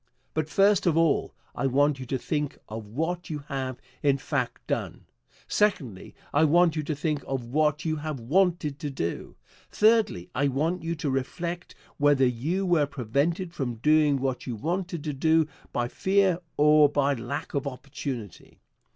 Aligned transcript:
But, 0.33 0.49
first 0.49 0.87
of 0.87 0.97
all, 0.97 1.31
I 1.53 1.67
want 1.67 1.99
you 1.99 2.07
to 2.07 2.17
think 2.17 2.57
of 2.67 2.87
what 2.87 3.29
you 3.29 3.37
have 3.49 3.79
in 4.01 4.17
fact 4.17 4.65
done. 4.65 5.05
Secondly, 5.47 6.15
I 6.33 6.43
want 6.43 6.75
you 6.75 6.81
to 6.81 6.95
think 6.95 7.23
of 7.27 7.45
what 7.45 7.85
you 7.85 7.97
have 7.97 8.19
wanted 8.19 8.79
to 8.79 8.89
do. 8.89 9.35
Thirdly, 9.69 10.27
I 10.33 10.47
want 10.47 10.81
you 10.81 10.95
to 10.95 11.11
reflect 11.11 11.75
whether 11.97 12.25
you 12.25 12.65
were 12.65 12.87
prevented 12.87 13.53
from 13.53 13.75
doing 13.75 14.17
what 14.17 14.47
you 14.47 14.55
wanted 14.55 15.03
to 15.03 15.13
do 15.13 15.47
by 15.71 15.87
fear 15.87 16.39
or 16.57 16.89
by 16.89 17.13
lack 17.13 17.53
of 17.53 17.67
opportunity. 17.67 18.59